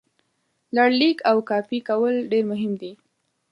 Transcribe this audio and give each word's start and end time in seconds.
لړلیک 0.75 1.17
او 1.29 1.37
کاپي 1.49 1.79
کول 1.87 2.15
ډېر 2.31 2.43
مهم 2.51 2.71
دي. 2.81 2.91